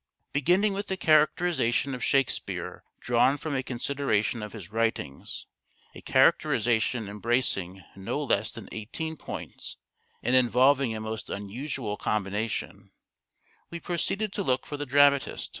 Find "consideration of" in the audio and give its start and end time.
3.61-4.51